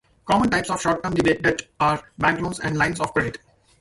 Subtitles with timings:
[0.25, 3.37] Common types of short-term debt are bank loans and lines of credit.